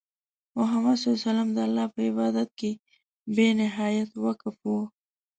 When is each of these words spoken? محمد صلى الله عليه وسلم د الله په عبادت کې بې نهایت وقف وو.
محمد 0.59 0.95
صلى 0.97 1.07
الله 1.07 1.17
عليه 1.19 1.27
وسلم 1.27 1.49
د 1.55 1.59
الله 1.67 1.85
په 1.93 1.99
عبادت 2.09 2.49
کې 2.59 2.71
بې 3.35 3.47
نهایت 3.61 4.09
وقف 4.25 4.55
وو. 4.67 4.79